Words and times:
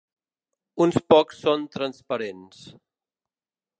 Uns 0.85 0.97
pocs 1.13 1.43
són 1.43 1.67
transparents. 1.77 2.65